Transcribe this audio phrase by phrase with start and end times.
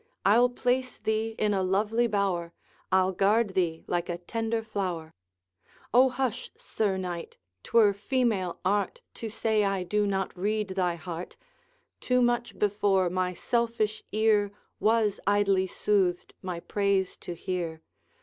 [0.25, 2.53] I'll place thee in a lovely bower,
[2.91, 5.13] I'll guard thee like a tender flower'
[5.93, 7.37] 'O hush, Sir Knight!
[7.61, 11.35] 't were female art, To say I do not read thy heart;
[11.99, 17.83] Too much, before, my selfish ear Was idly soothed my praise to hear.